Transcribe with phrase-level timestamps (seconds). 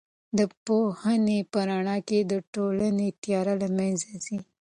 [0.37, 4.37] د پوهنې په رڼا کې د ټولنې تیاره له منځه ځي.